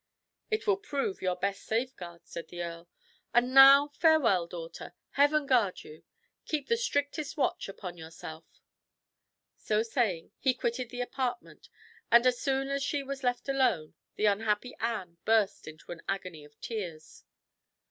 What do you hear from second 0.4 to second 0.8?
"It will